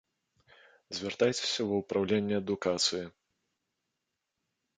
[0.99, 3.03] Звяртайцеся ва ўпраўленне адукацыі.